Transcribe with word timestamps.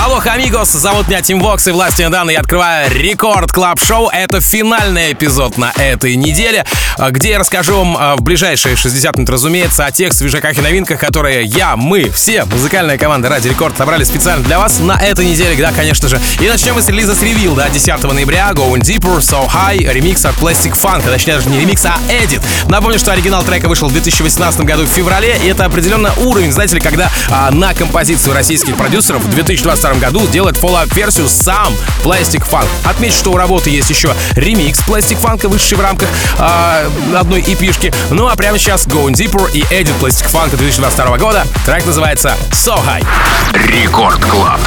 Алло, 0.00 0.22
амигос, 0.24 0.70
зовут 0.70 1.08
меня 1.08 1.22
Тим 1.22 1.40
Вокс 1.40 1.66
и 1.66 1.72
Власти 1.72 2.06
Дан, 2.06 2.30
я 2.30 2.38
открываю 2.38 2.88
Record 2.88 3.50
Club 3.50 3.80
Show. 3.80 4.08
Это 4.08 4.40
финальный 4.40 5.12
эпизод 5.12 5.58
на 5.58 5.72
этой 5.76 6.14
неделе, 6.14 6.64
а, 6.96 7.10
где 7.10 7.30
я 7.30 7.38
расскажу 7.40 7.76
вам 7.78 7.96
а, 7.98 8.14
в 8.14 8.22
ближайшие 8.22 8.76
60 8.76 9.16
минут, 9.16 9.28
разумеется, 9.28 9.86
о 9.86 9.90
тех 9.90 10.12
свежаках 10.12 10.56
и 10.56 10.60
новинках, 10.60 11.00
которые 11.00 11.44
я, 11.44 11.76
мы, 11.76 12.10
все, 12.10 12.44
музыкальная 12.44 12.96
команда 12.96 13.28
Радио 13.28 13.48
Рекорд 13.48 13.76
собрали 13.76 14.04
специально 14.04 14.44
для 14.44 14.60
вас 14.60 14.78
на 14.78 14.92
этой 14.92 15.26
неделе, 15.26 15.56
да, 15.56 15.72
конечно 15.72 16.08
же. 16.08 16.20
И 16.40 16.48
начнем 16.48 16.74
мы 16.74 16.82
с 16.82 16.88
релиза 16.88 17.16
с 17.16 17.22
Revealed, 17.22 17.56
да, 17.56 17.68
10 17.68 18.00
ноября, 18.04 18.50
Going 18.52 18.82
Deeper, 18.82 19.18
So 19.18 19.50
High, 19.50 19.92
ремикс 19.92 20.24
от 20.24 20.36
Plastic 20.36 20.80
Funk, 20.80 21.02
а 21.08 21.10
точнее 21.10 21.34
даже 21.34 21.48
не 21.48 21.58
ремикс, 21.58 21.84
а 21.84 21.98
edit. 22.08 22.40
Напомню, 22.68 23.00
что 23.00 23.10
оригинал 23.10 23.42
трека 23.42 23.68
вышел 23.68 23.88
в 23.88 23.92
2018 23.92 24.60
году 24.60 24.84
в 24.84 24.88
феврале, 24.88 25.38
и 25.42 25.48
это 25.48 25.64
определенно 25.64 26.12
уровень, 26.18 26.52
знаете 26.52 26.76
ли, 26.76 26.80
когда 26.80 27.10
а, 27.30 27.50
на 27.50 27.74
композицию 27.74 28.34
российских 28.34 28.76
продюсеров 28.76 29.24
в 29.24 29.30
2022 29.30 29.87
2022 29.88 29.94
году 30.00 30.26
делает 30.30 30.56
follow-up-версию 30.56 31.28
сам 31.28 31.74
Plastic 32.02 32.44
Funk. 32.48 32.66
Отмечу, 32.84 33.16
что 33.16 33.32
у 33.32 33.36
работы 33.36 33.70
есть 33.70 33.90
еще 33.90 34.14
ремикс 34.32 34.80
Plastic 34.80 35.20
Funk, 35.20 35.46
вышедший 35.48 35.78
в 35.78 35.80
рамках 35.80 36.08
э, 36.38 36.90
одной 37.16 37.40
эпишки. 37.40 37.92
Ну 38.10 38.28
а 38.28 38.36
прямо 38.36 38.58
сейчас 38.58 38.86
Going 38.86 39.12
Deeper 39.12 39.50
и 39.52 39.62
edit 39.62 39.98
Plastic 40.00 40.30
Funk 40.30 40.56
2022 40.56 41.18
года. 41.18 41.46
Трек 41.64 41.86
называется 41.86 42.36
So 42.50 42.78
High. 42.84 43.04
Record 43.52 44.24
Club. 44.24 44.60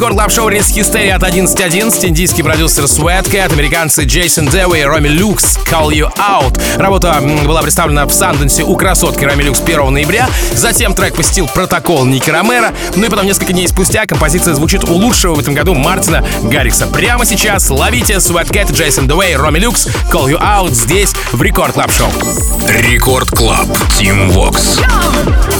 Record 0.00 0.14
Club 0.14 0.32
Show 0.32 0.48
релиз 0.48 0.68
Hysteria 0.68 1.16
от 1.16 1.22
11.11. 1.22 2.06
Индийский 2.06 2.42
продюсер 2.42 2.84
Sweatcat, 2.84 3.52
американцы 3.52 4.04
Джейсон 4.04 4.46
Дэуи 4.46 4.80
и 4.80 4.82
Роми 4.82 5.10
Люкс 5.10 5.58
Call 5.58 5.90
You 5.90 6.10
Out. 6.16 6.58
Работа 6.78 7.20
была 7.44 7.60
представлена 7.60 8.06
в 8.06 8.10
Санденсе 8.10 8.62
у 8.62 8.76
красотки 8.76 9.26
Роми 9.26 9.44
Люкс 9.44 9.60
1 9.60 9.92
ноября. 9.92 10.26
Затем 10.54 10.94
трек 10.94 11.14
посетил 11.14 11.48
протокол 11.48 12.06
Ники 12.06 12.30
Ромеро. 12.30 12.72
Ну 12.96 13.04
и 13.04 13.10
потом 13.10 13.26
несколько 13.26 13.52
дней 13.52 13.68
спустя 13.68 14.06
композиция 14.06 14.54
звучит 14.54 14.84
у 14.84 14.94
лучшего 14.94 15.34
в 15.34 15.38
этом 15.38 15.52
году 15.52 15.74
Мартина 15.74 16.24
Гаррикса. 16.44 16.86
Прямо 16.86 17.26
сейчас 17.26 17.68
ловите 17.68 18.14
Sweatcat, 18.14 18.72
Джейсон 18.72 19.06
Дэуи, 19.06 19.34
Роми 19.34 19.60
Люкс 19.60 19.86
Call 20.10 20.30
You 20.30 20.40
Out 20.40 20.72
здесь 20.72 21.12
в 21.32 21.42
Record 21.42 21.74
Club 21.74 21.90
Show. 21.92 22.08
Record 22.66 23.30
Club. 23.32 23.68
Тим 23.98 24.30
Вокс. 24.30 24.78
Fall 24.78 25.59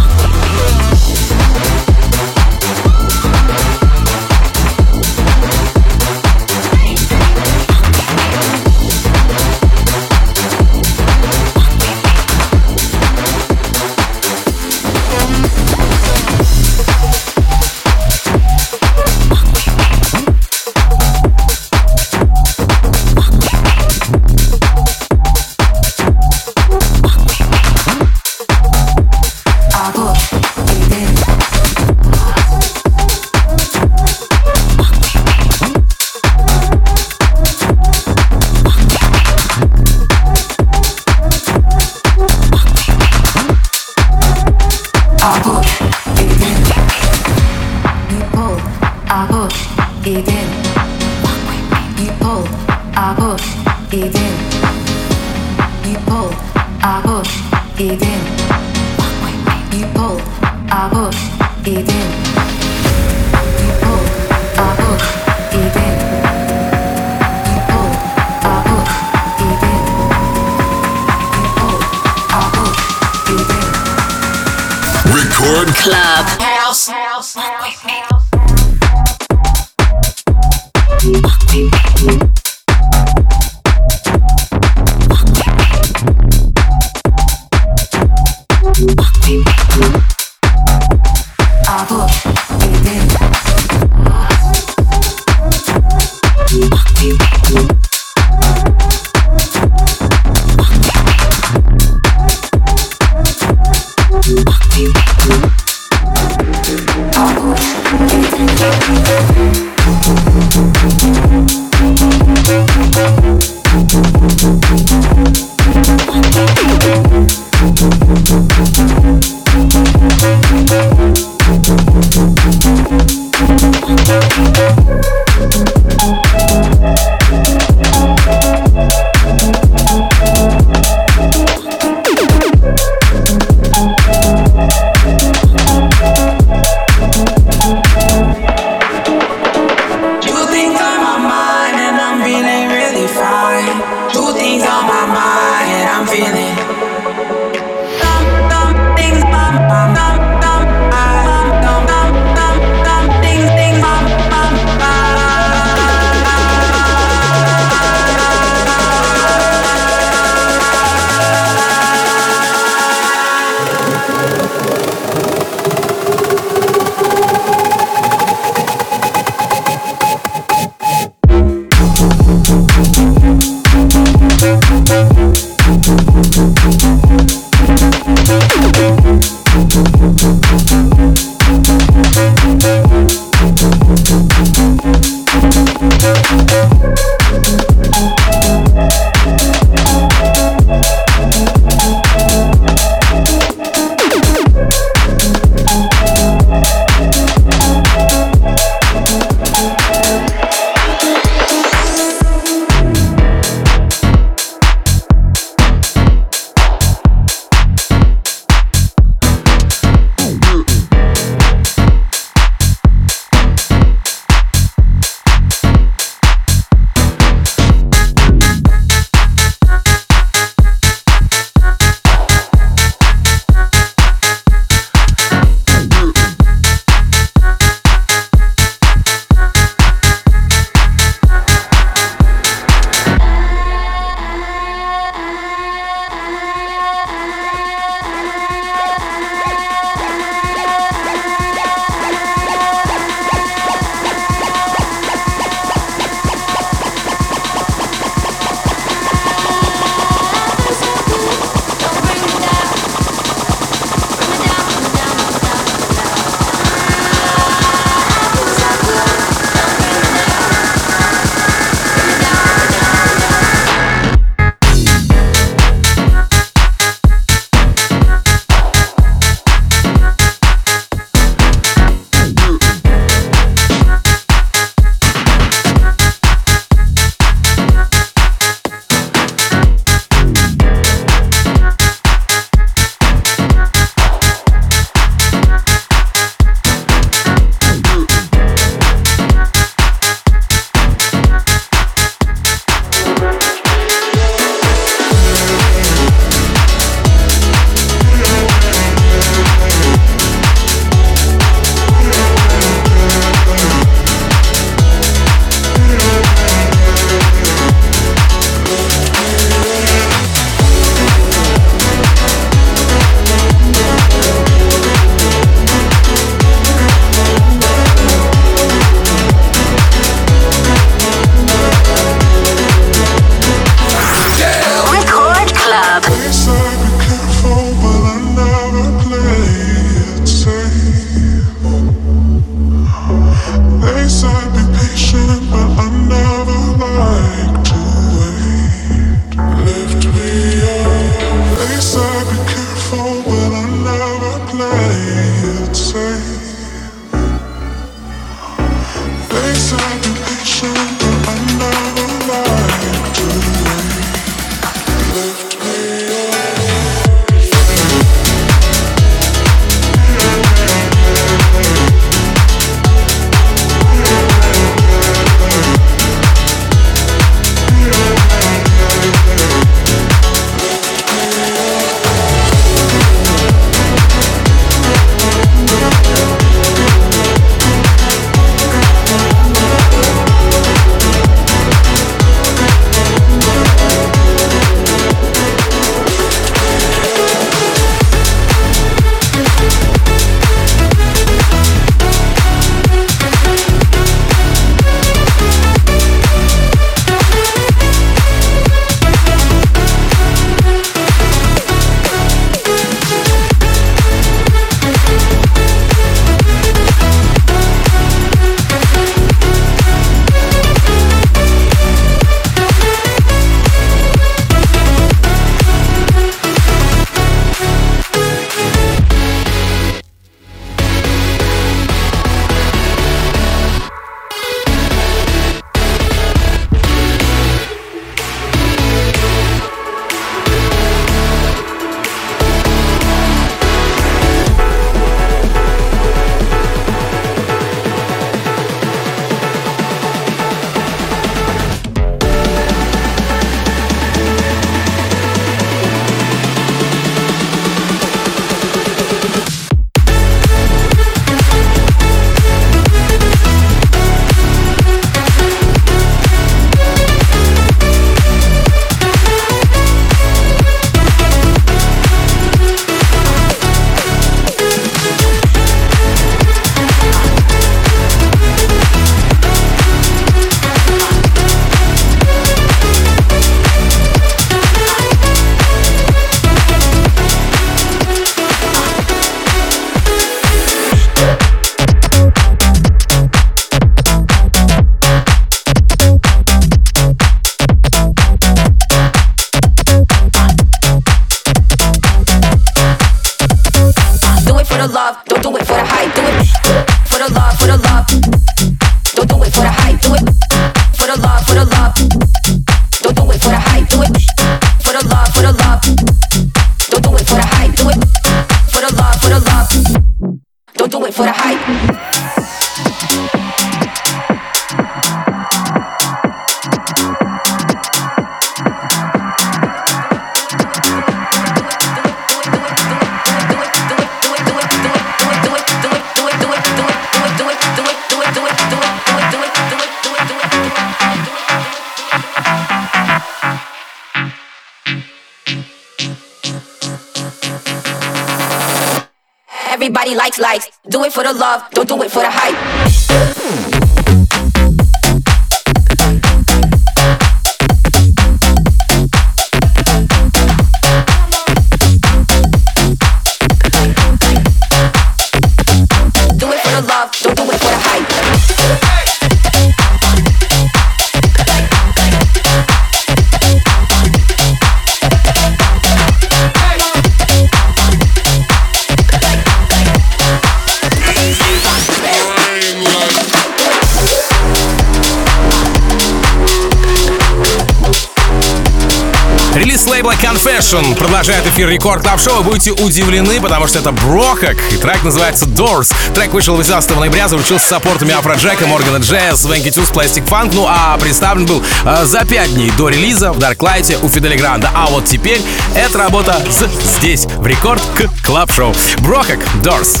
Confession 580.72 580.94
продолжает 580.96 581.46
эфир 581.46 581.68
Record 581.68 582.02
Club 582.02 582.18
Show. 582.18 582.42
Будете 582.42 582.72
удивлены, 582.72 583.38
потому 583.42 583.66
что 583.66 583.78
это 583.78 583.92
Brohug, 583.92 584.56
и 584.70 584.76
трек 584.76 585.02
называется 585.04 585.44
Doors. 585.44 585.92
Трек 586.14 586.32
вышел 586.32 586.56
18 586.56 586.96
ноября, 586.96 587.28
заручился 587.28 587.66
саппортами 587.68 588.14
Афроджека, 588.14 588.66
Моргана 588.66 588.96
Джесс, 588.96 589.44
Венки 589.44 589.70
Тюс, 589.70 589.90
Plastic 589.90 590.24
Funk, 590.26 590.52
ну 590.54 590.66
а 590.66 590.96
представлен 590.96 591.44
был 591.44 591.62
э, 591.84 592.04
за 592.06 592.24
5 592.24 592.54
дней 592.54 592.70
до 592.78 592.88
релиза 592.88 593.32
в 593.32 593.38
Дарклайте 593.38 593.98
у 594.00 594.08
Фидели 594.08 594.34
Гранда. 594.34 594.70
А 594.74 594.86
вот 594.86 595.04
теперь 595.04 595.42
эта 595.74 595.98
работа 595.98 596.40
с- 596.50 596.96
здесь, 596.96 597.26
в 597.26 597.46
Record 597.46 597.82
к- 597.94 598.08
Club 598.24 598.50
Show. 598.50 598.74
Brohug, 599.00 599.40
Doors. 599.62 600.00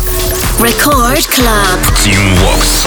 Record 0.58 1.28
Club. 1.28 1.78
Тим 2.02 2.38
Вокс. 2.38 2.86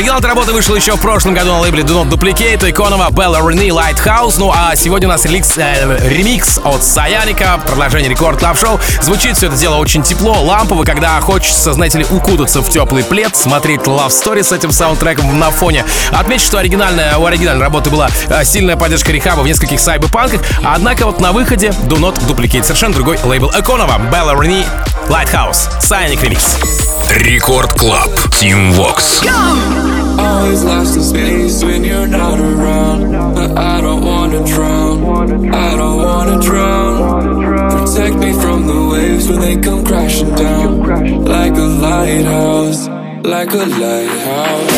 Оригинал 0.00 0.18
этой 0.20 0.28
работы 0.28 0.52
вышел 0.54 0.74
еще 0.74 0.96
в 0.96 1.00
прошлом 1.02 1.34
году 1.34 1.50
на 1.50 1.60
лейбле 1.60 1.82
Do 1.82 2.02
Not 2.02 2.08
Duplicate, 2.08 2.70
Иконова, 2.70 3.10
Bella 3.10 3.42
Rene, 3.42 3.68
Lighthouse. 3.68 4.36
Ну 4.38 4.50
а 4.50 4.74
сегодня 4.74 5.06
у 5.06 5.10
нас 5.10 5.26
реликс, 5.26 5.58
э, 5.58 5.98
ремикс 6.08 6.58
от 6.64 6.82
Саяника, 6.82 7.60
продолжение 7.66 8.08
рекорд 8.08 8.38
клаб 8.38 8.56
шоу 8.56 8.80
Звучит 9.02 9.36
все 9.36 9.48
это 9.48 9.56
дело 9.56 9.76
очень 9.76 10.02
тепло, 10.02 10.40
лампово, 10.42 10.84
когда 10.84 11.20
хочется, 11.20 11.74
знаете 11.74 11.98
ли, 11.98 12.06
укутаться 12.10 12.62
в 12.62 12.70
теплый 12.70 13.04
плед, 13.04 13.36
смотреть 13.36 13.82
Love 13.82 14.08
Story 14.08 14.42
с 14.42 14.52
этим 14.52 14.72
саундтреком 14.72 15.38
на 15.38 15.50
фоне. 15.50 15.84
Отмечу, 16.12 16.46
что 16.46 16.56
оригинальная, 16.56 17.18
у 17.18 17.26
оригинальной 17.26 17.62
работы 17.62 17.90
была 17.90 18.08
э, 18.28 18.42
сильная 18.46 18.78
поддержка 18.78 19.12
рехаба 19.12 19.42
в 19.42 19.46
нескольких 19.46 19.80
сайберпанках, 19.80 20.40
однако 20.64 21.04
вот 21.04 21.20
на 21.20 21.32
выходе 21.32 21.74
Do 21.82 21.98
Not 21.98 22.18
Duplicate 22.26 22.62
совершенно 22.62 22.94
другой 22.94 23.18
лейбл 23.22 23.50
Иконова, 23.50 24.00
Bella 24.10 24.34
Rene, 24.34 24.64
Lighthouse, 25.08 25.78
Саяник 25.78 26.22
ремикс. 26.22 26.89
Рекорд 27.09 27.73
Клаб. 27.73 28.11
Team 28.31 28.71
Vox. 28.73 29.21
Always 30.17 30.63
lost 30.63 30.95
in 30.95 31.03
space 31.03 31.63
when 31.63 31.83
you're 31.83 32.07
not 32.07 32.39
around. 32.39 33.11
But 33.33 33.57
I 33.57 33.81
don't 33.81 34.03
wanna 34.03 34.43
drown. 34.45 35.53
I 35.53 35.75
don't 35.75 35.97
wanna 35.97 36.39
drown. 36.41 36.95
Protect 37.71 38.15
me 38.17 38.33
from 38.33 38.67
the 38.67 38.87
waves 38.91 39.27
when 39.29 39.39
they 39.41 39.57
come 39.57 39.83
crashing 39.83 40.33
down. 40.35 41.25
Like 41.25 41.55
a 41.55 41.69
lighthouse, 41.85 42.87
like 43.23 43.51
a 43.53 43.65
lighthouse. 43.83 44.73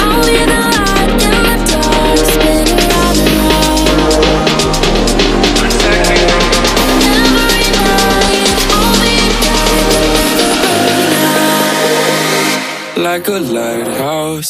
I'll 0.00 0.26
be 0.26 0.38
the 0.52 0.71
like 13.13 13.27
a 13.27 13.31
lighthouse. 13.33 14.49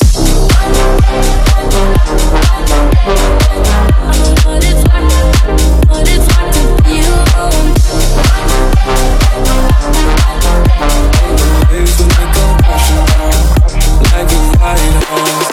Like 14.14 14.32
a 14.32 14.58
lighthouse 14.62 15.53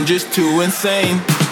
I'm 0.00 0.06
just 0.06 0.32
too 0.32 0.62
insane. 0.62 1.49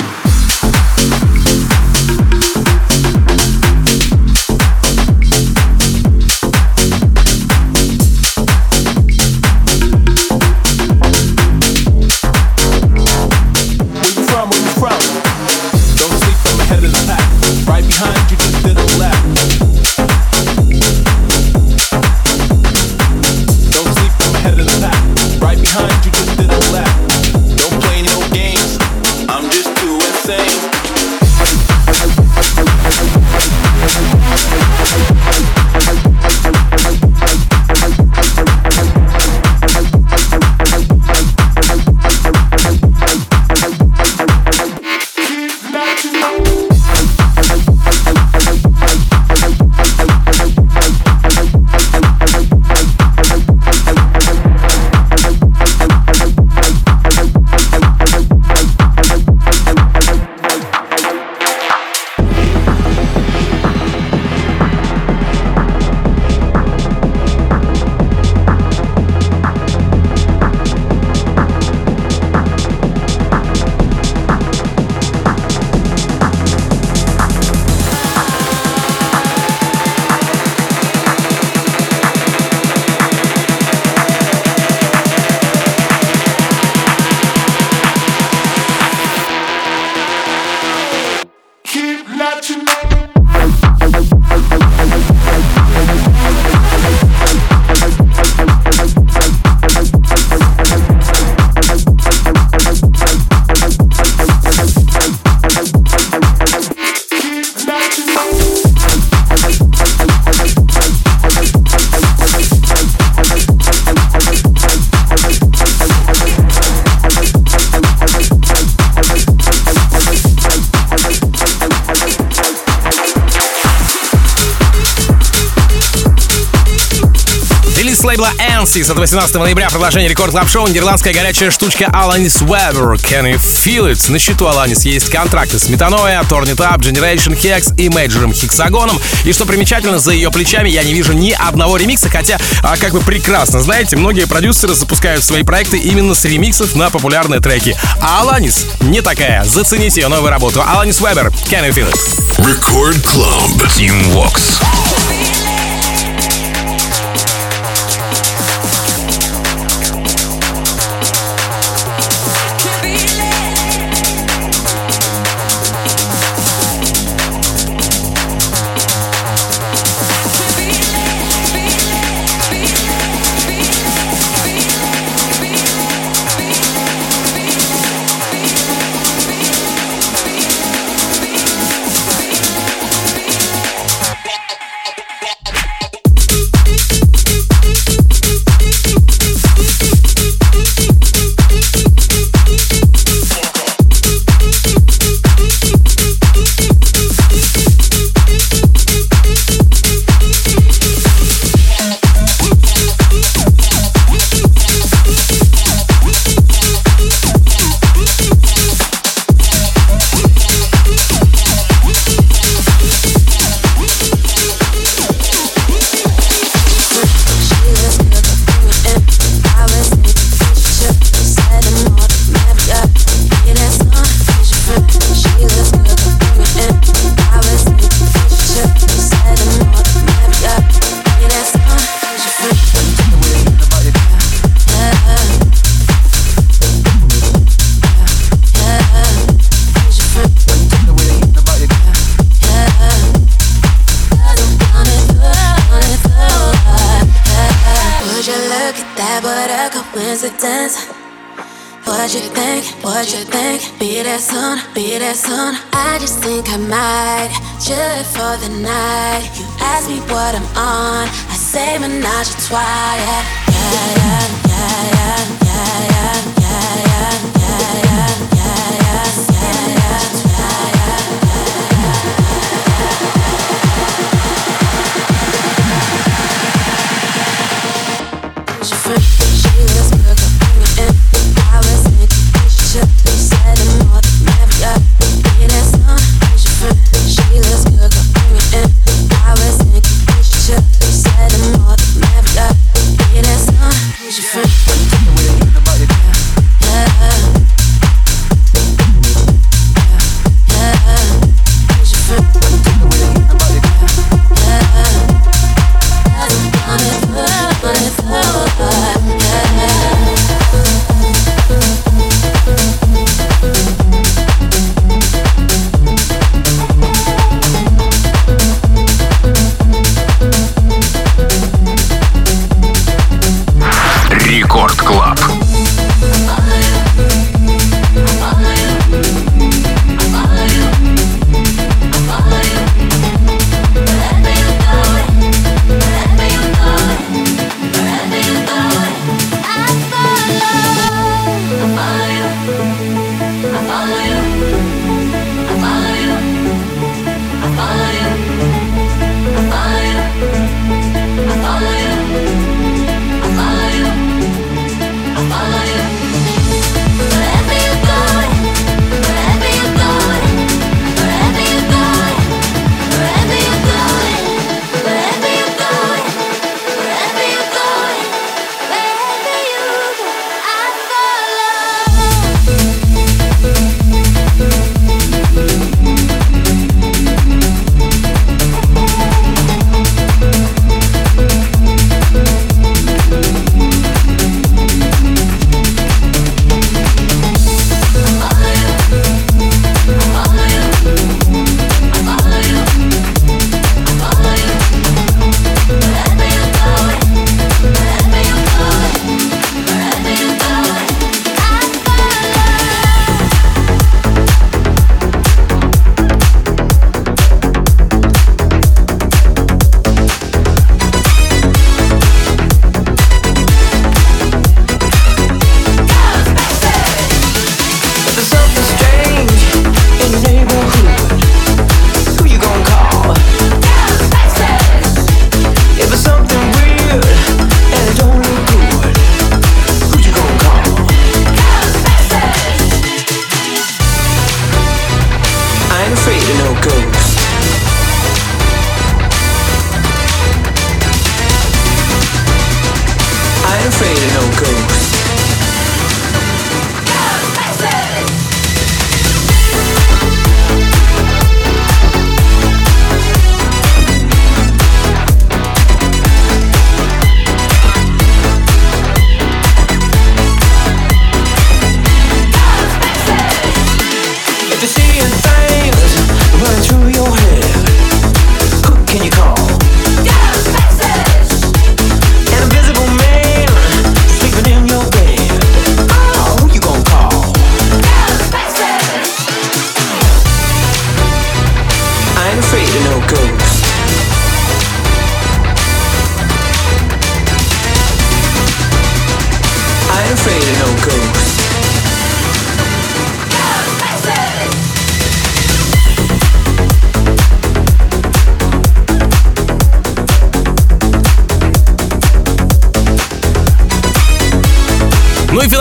Ansi 128.79 128.85
с 128.85 128.91
18 128.91 129.35
ноября 129.35 129.68
продолжение 129.70 130.09
рекорд 130.09 130.31
клаб 130.31 130.49
шоу 130.49 130.68
нидерландская 130.68 131.12
горячая 131.12 131.51
штучка 131.51 131.87
Alanis 131.87 132.45
Weber 132.45 132.95
Can 132.95 133.24
You 133.24 133.37
Feel 133.37 133.91
It? 133.91 134.11
На 134.11 134.20
счету 134.20 134.47
Alanis 134.47 134.89
есть 134.89 135.11
контракты 135.11 135.59
с 135.59 135.68
Metanoia, 135.68 136.24
Torn 136.29 136.45
It 136.45 136.59
Up, 136.59 136.79
Generation 136.79 137.37
Hex 137.37 137.74
и 137.76 137.89
Мейджором 137.89 138.33
Хексагоном. 138.33 139.01
И 139.24 139.33
что 139.33 139.47
примечательно, 139.47 139.99
за 139.99 140.12
ее 140.12 140.31
плечами 140.31 140.68
я 140.68 140.85
не 140.85 140.95
вижу 140.95 141.12
ни 141.12 141.33
одного 141.33 141.76
ремикса, 141.76 142.09
хотя 142.09 142.39
а, 142.62 142.76
как 142.76 142.93
бы 142.93 143.01
прекрасно, 143.01 143.61
знаете, 143.61 143.97
многие 143.97 144.29
продюсеры 144.29 144.74
запускают 144.74 145.24
свои 145.24 145.43
проекты 145.43 145.79
именно 145.79 146.14
с 146.14 146.24
ремиксов 146.24 146.76
на 146.76 146.89
популярные 146.89 147.41
треки. 147.41 147.76
А 148.01 148.22
Alanis 148.22 148.64
не 148.81 149.03
такая. 149.03 149.43
Зацените 149.43 150.03
ее 150.03 150.09
новую 150.09 150.31
работу. 150.31 150.61
Alanis 150.61 151.01
Weber 151.03 151.33
Can 151.51 151.68
You 151.68 151.72
Feel 151.72 151.93
It? 151.93 152.45
Record 152.45 153.03
Club. 153.03 153.68
Team 153.76 154.12
Vox. 154.12 154.78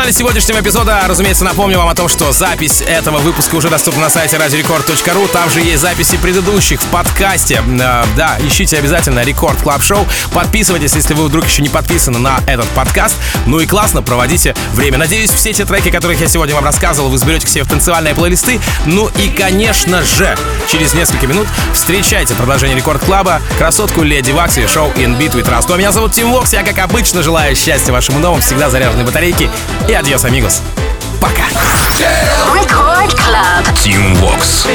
Финале 0.07 0.19
сегодняшнего 0.19 0.61
эпизода, 0.61 1.01
разумеется, 1.05 1.43
напомню 1.43 1.77
вам 1.77 1.89
о 1.89 1.93
том, 1.95 2.07
что 2.07 2.31
запись 2.31 2.81
этого 2.81 3.17
выпуска 3.17 3.55
уже 3.55 3.69
доступна 3.69 4.03
на 4.03 4.09
сайте 4.09 4.37
radiorecord.ru. 4.37 5.27
Там 5.27 5.49
же 5.49 5.59
есть 5.59 5.81
записи 5.81 6.15
предыдущих 6.15 6.81
в 6.81 6.85
подкасте. 6.85 7.61
Э, 7.81 8.05
Да, 8.15 8.37
ищите 8.39 8.77
обязательно 8.77 9.25
Record 9.25 9.61
Club 9.61 9.83
Show. 9.83 10.07
Подписывайтесь, 10.31 10.95
если 10.95 11.13
вы 11.13 11.25
вдруг 11.25 11.45
еще 11.45 11.61
не 11.61 11.67
подписаны 11.67 12.19
на 12.19 12.39
этот 12.47 12.67
подкаст. 12.69 13.17
Ну 13.47 13.59
и 13.59 13.65
классно 13.65 14.01
проводите 14.01 14.55
время. 14.71 14.97
Надеюсь, 14.97 15.29
все 15.29 15.51
те 15.51 15.65
треки, 15.65 15.91
которых 15.91 16.21
я 16.21 16.29
сегодня 16.29 16.55
вам 16.55 16.63
рассказывал, 16.63 17.09
вы 17.09 17.17
сберете 17.17 17.45
к 17.45 17.49
себе 17.49 17.65
в 17.65 17.67
танцевальные 17.67 18.15
плейлисты. 18.15 18.61
Ну 18.85 19.09
и, 19.17 19.27
конечно 19.27 20.03
же, 20.03 20.37
через 20.69 20.93
несколько 20.93 21.27
минут 21.27 21.47
встречайте 21.73 22.33
продолжение 22.33 22.77
Record 22.77 23.03
Club 23.03 23.29
а, 23.29 23.41
красотку 23.57 24.03
Леди 24.03 24.31
Вакси, 24.31 24.67
шоу 24.67 24.89
In 24.91 25.17
Beat 25.17 25.33
We 25.33 25.51
Trust. 25.51 25.65
Ну, 25.67 25.73
а 25.73 25.77
меня 25.77 25.91
зовут 25.91 26.13
Тим 26.13 26.31
Вокс, 26.31 26.53
я, 26.53 26.63
как 26.63 26.77
обычно, 26.79 27.23
желаю 27.23 27.57
счастья 27.57 27.91
вашему 27.91 28.21
дому, 28.21 28.39
всегда 28.39 28.69
заряженной 28.69 29.03
батарейки. 29.03 29.49
И 29.89 29.96
адьос, 29.97 30.25
амигос. 30.25 30.61
Пока. 31.19 31.43
Record 32.53 33.11
Club. 33.15 33.65
Team 33.83 34.15
Vox. 34.21 34.67